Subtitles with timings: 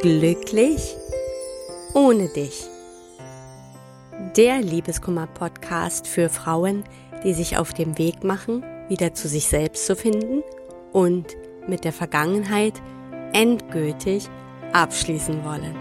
[0.00, 0.96] Glücklich
[1.92, 2.68] ohne dich.
[4.36, 6.84] Der Liebeskummer-Podcast für Frauen,
[7.24, 10.44] die sich auf dem Weg machen, wieder zu sich selbst zu finden
[10.92, 12.74] und mit der Vergangenheit
[13.32, 14.28] endgültig
[14.72, 15.74] abschließen wollen.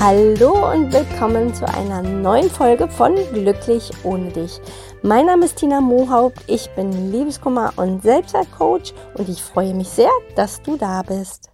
[0.00, 4.60] Hallo und willkommen zu einer neuen Folge von Glücklich ohne dich.
[5.06, 10.08] Mein Name ist Tina Mohaupt, ich bin Liebeskummer- und Selbstwertcoach und ich freue mich sehr,
[10.34, 11.50] dass du da bist.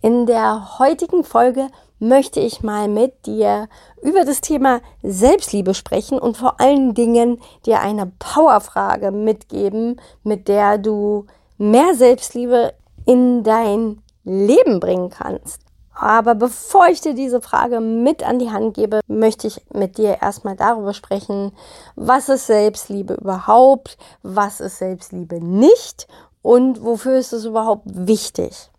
[0.00, 1.68] In der heutigen Folge
[1.98, 3.68] möchte ich mal mit dir
[4.00, 10.78] über das Thema Selbstliebe sprechen und vor allen Dingen dir eine Powerfrage mitgeben, mit der
[10.78, 11.26] du
[11.58, 12.72] mehr Selbstliebe
[13.04, 15.69] in dein Leben bringen kannst.
[16.00, 20.22] Aber bevor ich dir diese Frage mit an die Hand gebe, möchte ich mit dir
[20.22, 21.52] erstmal darüber sprechen,
[21.94, 26.08] was ist Selbstliebe überhaupt, was ist Selbstliebe nicht
[26.40, 28.70] und wofür ist es überhaupt wichtig.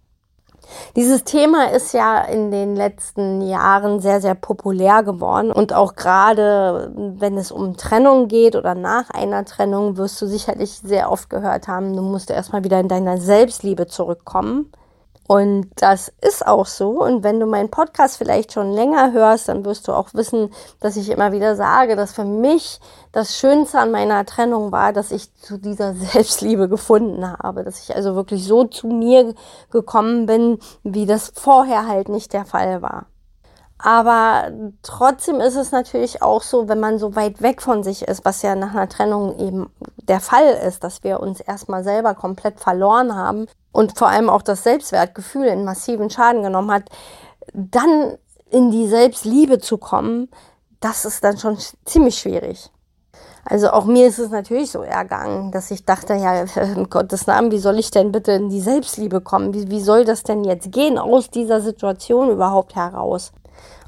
[0.96, 6.92] Dieses Thema ist ja in den letzten Jahren sehr, sehr populär geworden und auch gerade
[6.96, 11.68] wenn es um Trennung geht oder nach einer Trennung, wirst du sicherlich sehr oft gehört
[11.68, 14.72] haben, du musst erstmal wieder in deiner Selbstliebe zurückkommen.
[15.28, 17.02] Und das ist auch so.
[17.02, 20.98] Und wenn du meinen Podcast vielleicht schon länger hörst, dann wirst du auch wissen, dass
[20.98, 22.80] ich immer wieder sage, dass für mich
[23.12, 27.64] das Schönste an meiner Trennung war, dass ich zu dieser Selbstliebe gefunden habe.
[27.64, 29.34] Dass ich also wirklich so zu mir
[29.72, 33.06] gekommen bin, wie das vorher halt nicht der Fall war.
[33.84, 34.52] Aber
[34.84, 38.44] trotzdem ist es natürlich auch so, wenn man so weit weg von sich ist, was
[38.44, 43.16] ja nach einer Trennung eben der Fall ist, dass wir uns erstmal selber komplett verloren
[43.16, 46.84] haben und vor allem auch das Selbstwertgefühl in massiven Schaden genommen hat,
[47.54, 48.18] dann
[48.52, 50.30] in die Selbstliebe zu kommen,
[50.80, 52.70] das ist dann schon ziemlich schwierig.
[53.46, 56.44] Also auch mir ist es natürlich so ergangen, dass ich dachte, ja,
[56.76, 59.56] in Gottes Namen, wie soll ich denn bitte in die Selbstliebe kommen?
[59.56, 63.32] Wie, wie soll das denn jetzt gehen aus dieser Situation überhaupt heraus?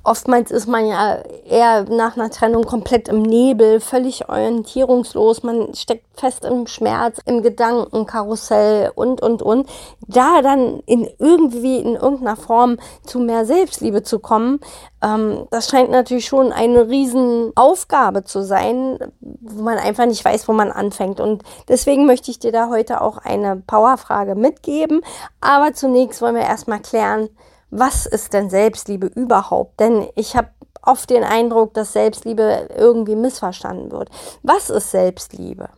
[0.05, 1.19] Oftmals ist man ja
[1.49, 7.41] eher nach einer Trennung komplett im Nebel, völlig orientierungslos, man steckt fest im Schmerz, im
[7.41, 9.69] Gedankenkarussell und, und, und.
[10.05, 14.59] Da dann in irgendwie, in irgendeiner Form zu mehr Selbstliebe zu kommen,
[15.01, 20.53] ähm, das scheint natürlich schon eine Riesenaufgabe zu sein, wo man einfach nicht weiß, wo
[20.53, 21.21] man anfängt.
[21.21, 25.01] Und deswegen möchte ich dir da heute auch eine Powerfrage mitgeben.
[25.39, 27.29] Aber zunächst wollen wir erstmal klären,
[27.73, 29.79] was ist denn Selbstliebe überhaupt?
[29.79, 30.50] Denn ich habe
[30.84, 34.09] oft den Eindruck, dass Selbstliebe irgendwie missverstanden wird.
[34.44, 35.69] Was ist Selbstliebe?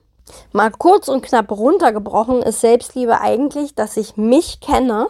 [0.51, 5.07] Mal kurz und knapp runtergebrochen ist Selbstliebe eigentlich, dass ich mich kenne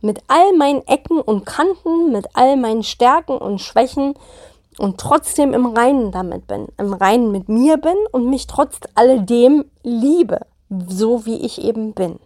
[0.00, 4.14] mit all meinen Ecken und Kanten, mit all meinen Stärken und Schwächen
[4.78, 9.64] und trotzdem im Reinen damit bin, im Reinen mit mir bin und mich trotz alledem
[9.82, 10.40] liebe,
[10.88, 12.18] so wie ich eben bin.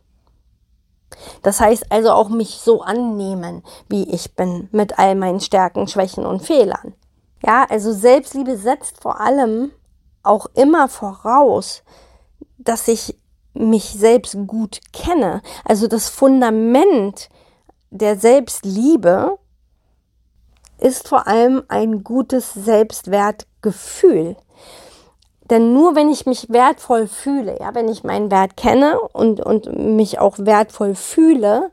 [1.43, 6.25] Das heißt also auch mich so annehmen, wie ich bin, mit all meinen Stärken, Schwächen
[6.25, 6.95] und Fehlern.
[7.45, 9.73] Ja, also Selbstliebe setzt vor allem
[10.23, 11.83] auch immer voraus,
[12.59, 13.17] dass ich
[13.55, 15.43] mich selbst gut kenne.
[15.65, 17.29] Also das Fundament
[17.91, 19.39] der Selbstliebe
[20.79, 24.37] ist vor allem ein gutes Selbstwertgefühl.
[25.51, 29.77] Denn nur wenn ich mich wertvoll fühle, ja, wenn ich meinen Wert kenne und, und
[29.77, 31.71] mich auch wertvoll fühle,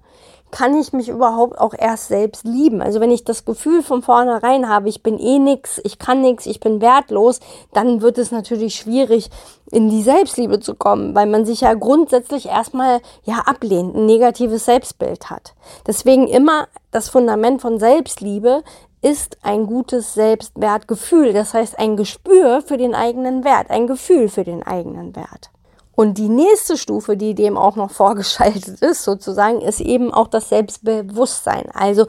[0.50, 2.82] kann ich mich überhaupt auch erst selbst lieben.
[2.82, 6.46] Also wenn ich das Gefühl von vornherein habe, ich bin eh nix, ich kann nix,
[6.46, 7.40] ich bin wertlos,
[7.74, 9.30] dann wird es natürlich schwierig,
[9.70, 14.64] in die Selbstliebe zu kommen, weil man sich ja grundsätzlich erstmal ja ablehnt, ein negatives
[14.66, 15.54] Selbstbild hat.
[15.86, 18.64] Deswegen immer das Fundament von Selbstliebe
[19.02, 21.34] ist ein gutes Selbstwertgefühl.
[21.34, 25.52] Das heißt, ein Gespür für den eigenen Wert, ein Gefühl für den eigenen Wert.
[25.96, 30.50] Und die nächste Stufe, die dem auch noch vorgeschaltet ist, sozusagen, ist eben auch das
[30.50, 31.72] Selbstbewusstsein.
[31.74, 32.06] Also,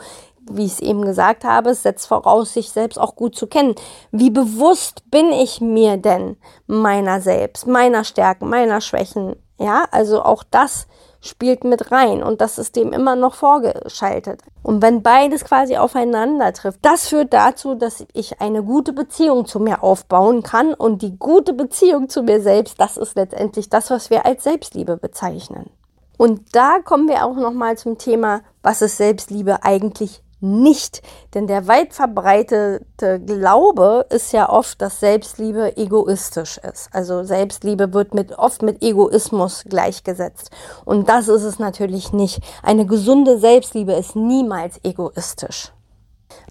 [0.50, 3.74] wie ich es eben gesagt habe, es setzt voraus, sich selbst auch gut zu kennen.
[4.12, 6.36] Wie bewusst bin ich mir denn
[6.66, 9.36] meiner selbst, meiner Stärken, meiner Schwächen?
[9.58, 10.86] Ja, also auch das
[11.20, 14.42] spielt mit rein und das ist dem immer noch vorgeschaltet.
[14.62, 19.58] Und wenn beides quasi aufeinander trifft, das führt dazu, dass ich eine gute Beziehung zu
[19.58, 24.10] mir aufbauen kann und die gute Beziehung zu mir selbst, das ist letztendlich das, was
[24.10, 25.70] wir als Selbstliebe bezeichnen.
[26.16, 31.02] Und da kommen wir auch noch mal zum Thema, was ist Selbstliebe eigentlich nicht.
[31.34, 36.88] Denn der weit verbreitete Glaube ist ja oft, dass Selbstliebe egoistisch ist.
[36.92, 40.50] Also Selbstliebe wird mit, oft mit Egoismus gleichgesetzt.
[40.84, 42.40] Und das ist es natürlich nicht.
[42.62, 45.72] Eine gesunde Selbstliebe ist niemals egoistisch.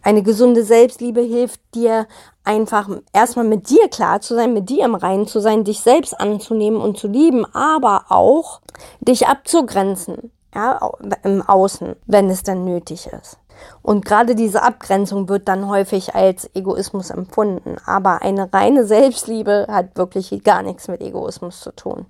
[0.03, 2.07] Eine gesunde Selbstliebe hilft dir
[2.43, 6.19] einfach erstmal mit dir klar zu sein, mit dir im Reinen zu sein, dich selbst
[6.19, 8.61] anzunehmen und zu lieben, aber auch
[9.01, 10.91] dich abzugrenzen, ja,
[11.23, 13.37] im Außen, wenn es dann nötig ist.
[13.81, 17.77] Und gerade diese Abgrenzung wird dann häufig als Egoismus empfunden.
[17.85, 22.05] Aber eine reine Selbstliebe hat wirklich gar nichts mit Egoismus zu tun.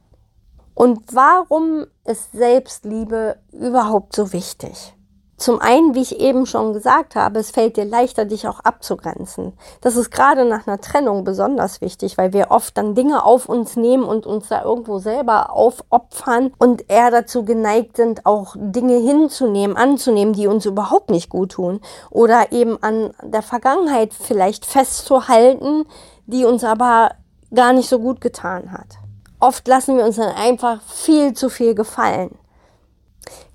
[0.74, 4.97] Und warum ist Selbstliebe überhaupt so wichtig?
[5.38, 9.54] Zum einen, wie ich eben schon gesagt habe, es fällt dir leichter, dich auch abzugrenzen.
[9.82, 13.76] Das ist gerade nach einer Trennung besonders wichtig, weil wir oft dann Dinge auf uns
[13.76, 19.78] nehmen und uns da irgendwo selber aufopfern und eher dazu geneigt sind, auch Dinge hinzunehmen,
[19.78, 21.82] anzunehmen, die uns überhaupt nicht gut tun.
[22.10, 25.86] Oder eben an der Vergangenheit vielleicht festzuhalten,
[26.26, 27.12] die uns aber
[27.54, 28.98] gar nicht so gut getan hat.
[29.40, 32.40] Oft lassen wir uns dann einfach viel zu viel gefallen.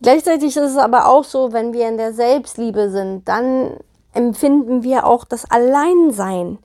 [0.00, 3.76] Gleichzeitig ist es aber auch so, wenn wir in der Selbstliebe sind, dann
[4.12, 6.58] empfinden wir auch das Alleinsein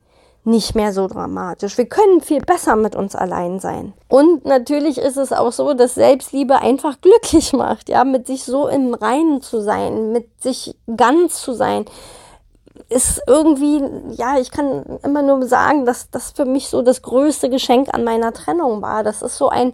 [0.47, 1.77] nicht mehr so dramatisch.
[1.77, 3.93] Wir können viel besser mit uns allein sein.
[4.07, 8.67] Und natürlich ist es auch so, dass Selbstliebe einfach glücklich macht, ja, mit sich so
[8.67, 11.85] im Reinen zu sein, mit sich ganz zu sein.
[12.87, 13.83] Ist irgendwie,
[14.15, 18.05] ja, ich kann immer nur sagen, dass das für mich so das größte Geschenk an
[18.05, 19.03] meiner Trennung war.
[19.03, 19.73] Das ist so ein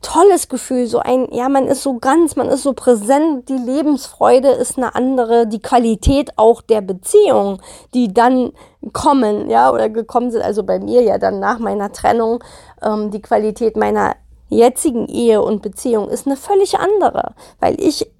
[0.00, 4.48] tolles Gefühl, so ein, ja, man ist so ganz, man ist so präsent, die Lebensfreude
[4.48, 7.60] ist eine andere, die Qualität auch der Beziehung,
[7.92, 8.52] die dann
[8.92, 12.42] kommen, ja, oder gekommen sind, also bei mir ja dann nach meiner Trennung,
[12.82, 14.14] ähm, die Qualität meiner
[14.48, 18.10] jetzigen Ehe und Beziehung ist eine völlig andere, weil ich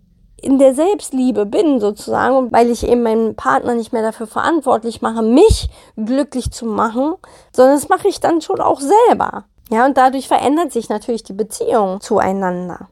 [0.45, 5.23] in der Selbstliebe bin sozusagen, weil ich eben meinen Partner nicht mehr dafür verantwortlich mache,
[5.23, 7.15] mich glücklich zu machen,
[7.53, 9.45] sondern das mache ich dann schon auch selber.
[9.71, 12.89] Ja, und dadurch verändert sich natürlich die Beziehung zueinander.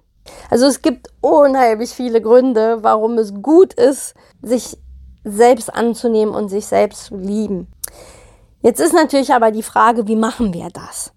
[0.51, 4.79] Also es gibt unheimlich viele Gründe, warum es gut ist, sich
[5.25, 7.69] selbst anzunehmen und sich selbst zu lieben.
[8.61, 11.13] Jetzt ist natürlich aber die Frage, wie machen wir das?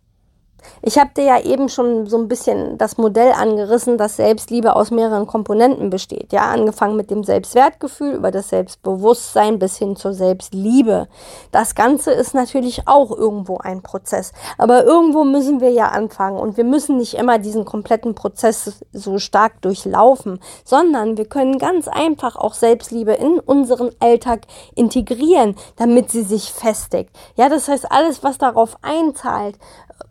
[0.87, 4.91] Ich habe dir ja eben schon so ein bisschen das Modell angerissen, dass Selbstliebe aus
[4.91, 6.31] mehreren Komponenten besteht.
[6.31, 11.07] Ja, angefangen mit dem Selbstwertgefühl, über das Selbstbewusstsein bis hin zur Selbstliebe.
[11.51, 14.31] Das Ganze ist natürlich auch irgendwo ein Prozess.
[14.59, 19.17] Aber irgendwo müssen wir ja anfangen und wir müssen nicht immer diesen kompletten Prozess so
[19.17, 24.41] stark durchlaufen, sondern wir können ganz einfach auch Selbstliebe in unseren Alltag
[24.75, 27.09] integrieren, damit sie sich festigt.
[27.37, 29.57] Ja, das heißt, alles, was darauf einzahlt,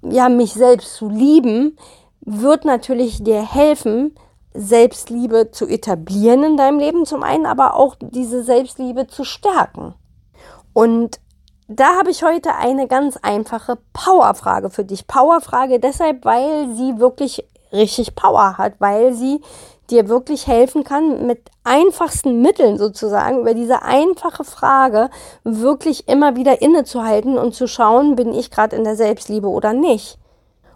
[0.03, 1.77] ja, mich selbst zu lieben,
[2.21, 4.15] wird natürlich dir helfen,
[4.55, 9.95] Selbstliebe zu etablieren in deinem Leben zum einen, aber auch diese Selbstliebe zu stärken.
[10.73, 11.21] Und
[11.67, 15.07] da habe ich heute eine ganz einfache Powerfrage für dich.
[15.07, 19.41] Powerfrage deshalb, weil sie wirklich richtig Power hat, weil sie
[19.91, 25.11] dir wirklich helfen kann, mit einfachsten Mitteln sozusagen über diese einfache Frage
[25.45, 30.19] wirklich immer wieder innezuhalten und zu schauen, bin ich gerade in der Selbstliebe oder nicht.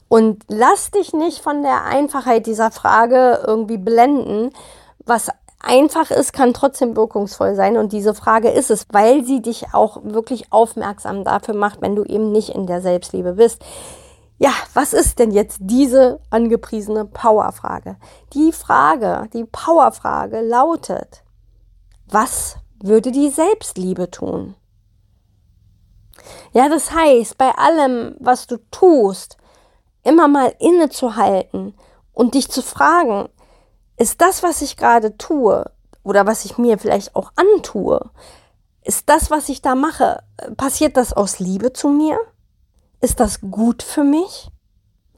[0.08, 4.50] Und lass dich nicht von der Einfachheit dieser Frage irgendwie blenden.
[5.05, 5.28] Was
[5.61, 7.76] einfach ist, kann trotzdem wirkungsvoll sein.
[7.76, 12.04] Und diese Frage ist es, weil sie dich auch wirklich aufmerksam dafür macht, wenn du
[12.04, 13.62] eben nicht in der Selbstliebe bist.
[14.38, 17.96] Ja, was ist denn jetzt diese angepriesene Powerfrage?
[18.35, 21.25] Die Frage, die Powerfrage lautet,
[22.06, 24.55] was würde die Selbstliebe tun?
[26.52, 29.37] Ja, das heißt, bei allem, was du tust,
[30.04, 31.75] immer mal innezuhalten
[32.12, 33.28] und dich zu fragen,
[33.97, 35.68] ist das, was ich gerade tue
[36.04, 38.11] oder was ich mir vielleicht auch antue,
[38.83, 40.23] ist das, was ich da mache,
[40.57, 42.18] passiert das aus Liebe zu mir?
[43.00, 44.50] Ist das gut für mich?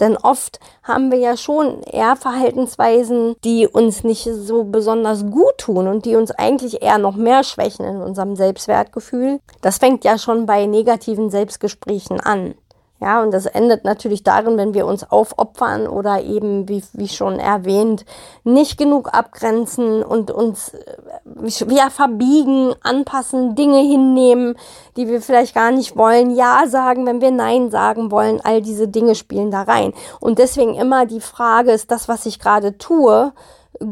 [0.01, 5.87] Denn oft haben wir ja schon eher Verhaltensweisen, die uns nicht so besonders gut tun
[5.89, 9.41] und die uns eigentlich eher noch mehr schwächen in unserem Selbstwertgefühl.
[9.61, 12.55] Das fängt ja schon bei negativen Selbstgesprächen an.
[13.01, 17.39] Ja, und das endet natürlich darin, wenn wir uns aufopfern oder eben, wie, wie schon
[17.39, 18.05] erwähnt,
[18.45, 24.55] nicht genug abgrenzen und uns äh, ja, verbiegen, anpassen, Dinge hinnehmen,
[24.99, 28.43] die wir vielleicht gar nicht wollen, Ja sagen, wenn wir Nein sagen wollen.
[28.43, 29.95] All diese Dinge spielen da rein.
[30.21, 33.33] Und deswegen immer die Frage, ist das, was ich gerade tue,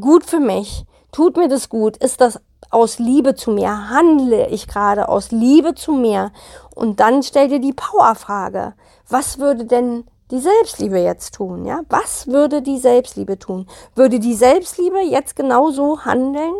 [0.00, 0.84] gut für mich?
[1.12, 1.96] Tut mir das gut?
[1.96, 3.90] Ist das aus Liebe zu mir?
[3.90, 6.32] Handle ich gerade aus Liebe zu mir?
[6.74, 8.74] Und dann stell dir die Powerfrage
[9.08, 11.64] was würde denn die Selbstliebe jetzt tun?
[11.64, 13.66] Ja, was würde die Selbstliebe tun?
[13.94, 16.54] Würde die Selbstliebe jetzt genauso handeln?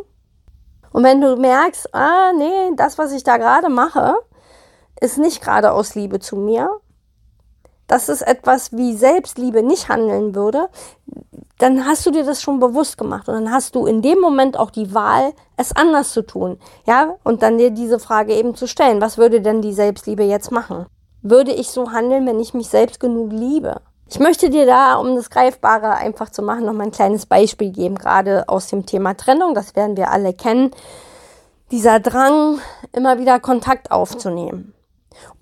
[0.92, 4.14] Und wenn du merkst, ah, nee, das, was ich da gerade mache,
[5.00, 6.70] ist nicht gerade aus Liebe zu mir,
[7.86, 10.68] das ist etwas, wie Selbstliebe nicht handeln würde,
[11.58, 14.56] dann hast du dir das schon bewusst gemacht und dann hast du in dem Moment
[14.56, 16.58] auch die Wahl, es anders zu tun.
[16.86, 20.52] Ja, und dann dir diese Frage eben zu stellen, was würde denn die Selbstliebe jetzt
[20.52, 20.86] machen?
[21.22, 23.80] Würde ich so handeln, wenn ich mich selbst genug liebe?
[24.08, 27.70] Ich möchte dir da, um das Greifbare einfach zu machen, noch mal ein kleines Beispiel
[27.70, 29.54] geben, gerade aus dem Thema Trennung.
[29.54, 30.70] Das werden wir alle kennen.
[31.72, 32.60] Dieser Drang,
[32.92, 34.72] immer wieder Kontakt aufzunehmen.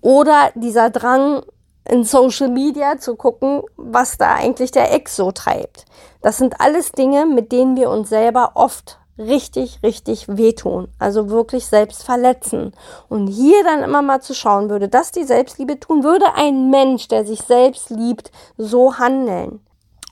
[0.00, 1.42] Oder dieser Drang,
[1.88, 5.85] in Social Media zu gucken, was da eigentlich der Ex so treibt.
[6.23, 10.88] Das sind alles Dinge, mit denen wir uns selber oft richtig, richtig wehtun.
[10.99, 12.73] Also wirklich selbst verletzen.
[13.09, 16.05] Und hier dann immer mal zu schauen, würde das die Selbstliebe tun?
[16.05, 19.61] Würde ein Mensch, der sich selbst liebt, so handeln?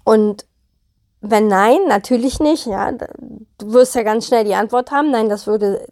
[0.04, 0.47] Und
[1.21, 2.66] wenn nein, natürlich nicht.
[2.66, 5.11] Ja, du wirst ja ganz schnell die Antwort haben.
[5.11, 5.87] Nein, das würde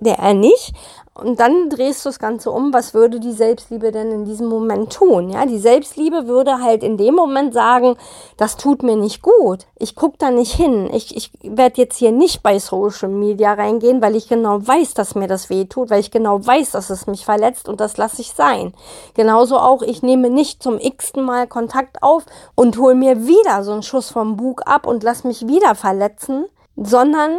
[0.00, 0.74] der er nicht.
[1.18, 4.92] Und dann drehst du das Ganze um, was würde die Selbstliebe denn in diesem Moment
[4.92, 5.30] tun?
[5.30, 7.96] Ja, die Selbstliebe würde halt in dem Moment sagen,
[8.36, 9.66] das tut mir nicht gut.
[9.76, 10.90] Ich gucke da nicht hin.
[10.92, 15.14] Ich, ich werde jetzt hier nicht bei Social Media reingehen, weil ich genau weiß, dass
[15.14, 18.20] mir das weh tut, weil ich genau weiß, dass es mich verletzt und das lasse
[18.20, 18.74] ich sein.
[19.14, 23.72] Genauso auch, ich nehme nicht zum x-ten Mal Kontakt auf und hole mir wieder so
[23.72, 26.44] einen Schuss vom Bug ab und lass mich wieder verletzen,
[26.76, 27.38] sondern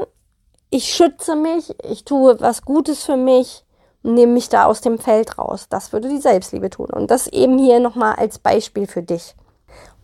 [0.69, 3.63] ich schütze mich, ich tue was Gutes für mich
[4.07, 5.67] nehme mich da aus dem Feld raus.
[5.69, 6.87] Das würde die Selbstliebe tun.
[6.91, 9.35] Und das eben hier nochmal als Beispiel für dich.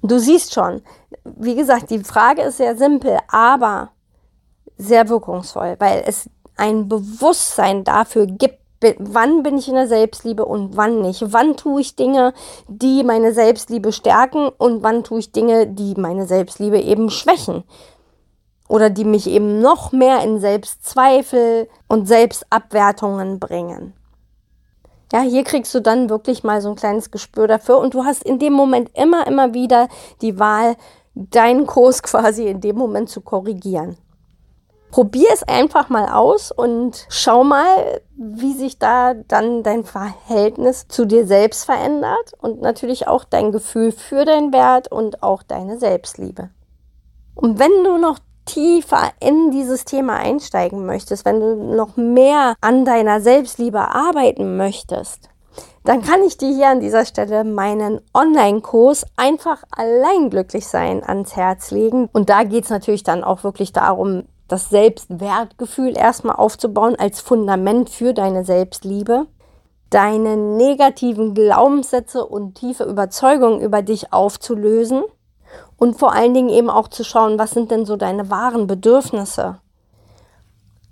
[0.01, 0.82] Du siehst schon,
[1.24, 3.91] wie gesagt, die Frage ist sehr simpel, aber
[4.77, 8.60] sehr wirkungsvoll, weil es ein Bewusstsein dafür gibt,
[8.98, 11.32] wann bin ich in der Selbstliebe und wann nicht.
[11.32, 12.34] Wann tue ich Dinge,
[12.67, 17.63] die meine Selbstliebe stärken und wann tue ich Dinge, die meine Selbstliebe eben schwächen
[18.74, 23.94] oder die mich eben noch mehr in Selbstzweifel und Selbstabwertungen bringen.
[25.12, 28.24] Ja, hier kriegst du dann wirklich mal so ein kleines Gespür dafür und du hast
[28.24, 29.89] in dem Moment immer, immer wieder
[30.24, 30.75] die Wahl,
[31.13, 33.96] deinen Kurs quasi in dem Moment zu korrigieren.
[34.89, 41.06] Probier es einfach mal aus und schau mal, wie sich da dann dein Verhältnis zu
[41.06, 46.50] dir selbst verändert und natürlich auch dein Gefühl für deinen Wert und auch deine Selbstliebe.
[47.36, 52.86] Und wenn du noch tiefer in dieses Thema einsteigen möchtest, wenn du noch mehr an
[52.86, 55.30] deiner Selbstliebe arbeiten möchtest,
[55.84, 61.36] dann kann ich dir hier an dieser Stelle meinen Online-Kurs einfach allein glücklich sein ans
[61.36, 62.10] Herz legen.
[62.14, 67.90] Und da geht es natürlich dann auch wirklich darum, das Selbstwertgefühl erstmal aufzubauen als Fundament
[67.90, 69.28] für deine Selbstliebe,
[69.90, 75.04] deine negativen Glaubenssätze und tiefe Überzeugungen über dich aufzulösen
[75.77, 79.60] und vor allen Dingen eben auch zu schauen, was sind denn so deine wahren Bedürfnisse?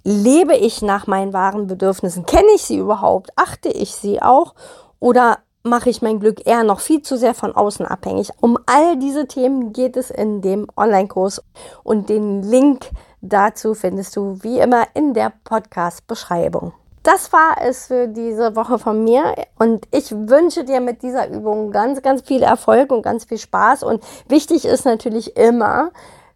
[0.03, 2.25] Lebe ich nach meinen wahren Bedürfnissen?
[2.25, 3.31] Kenne ich sie überhaupt?
[3.35, 4.55] Achte ich sie auch?
[4.99, 8.31] Oder mache ich mein Glück eher noch viel zu sehr von außen abhängig?
[8.41, 11.43] Um all diese Themen geht es in dem Online-Kurs
[11.83, 12.89] und den Link
[13.21, 16.73] dazu findest du wie immer in der Podcast-Beschreibung
[17.03, 21.71] das war es für diese Woche von mir und ich wünsche dir mit dieser Übung
[21.71, 25.91] ganz, ganz viel Erfolg und ganz viel Spaß und wichtig ist natürlich immer,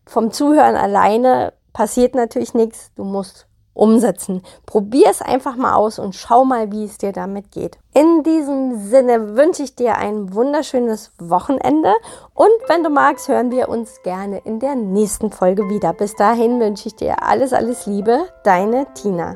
[0.05, 4.41] vom Zuhören alleine passiert natürlich nichts, du musst umsetzen.
[4.65, 7.77] Probier es einfach mal aus und schau mal, wie es dir damit geht.
[7.93, 11.93] In diesem Sinne wünsche ich dir ein wunderschönes Wochenende
[12.33, 15.93] und wenn du magst, hören wir uns gerne in der nächsten Folge wieder.
[15.93, 19.35] Bis dahin wünsche ich dir alles, alles Liebe, deine Tina.